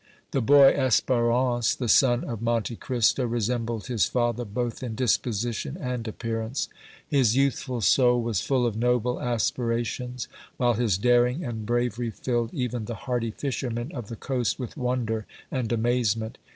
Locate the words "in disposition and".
4.81-6.07